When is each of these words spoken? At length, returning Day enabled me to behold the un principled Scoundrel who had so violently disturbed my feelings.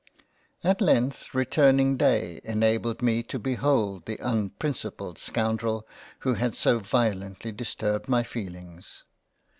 At 0.63 0.81
length, 0.81 1.31
returning 1.31 1.95
Day 1.95 2.41
enabled 2.43 3.03
me 3.03 3.21
to 3.21 3.37
behold 3.37 4.07
the 4.07 4.19
un 4.19 4.49
principled 4.49 5.19
Scoundrel 5.19 5.87
who 6.21 6.33
had 6.33 6.55
so 6.55 6.79
violently 6.79 7.51
disturbed 7.51 8.09
my 8.09 8.23
feelings. 8.23 9.03